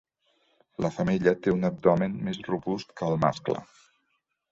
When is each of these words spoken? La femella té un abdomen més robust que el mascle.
La 0.85 0.89
femella 0.95 1.33
té 1.47 1.53
un 1.55 1.69
abdomen 1.69 2.15
més 2.29 2.39
robust 2.47 2.95
que 3.03 3.11
el 3.13 3.21
mascle. 3.27 3.61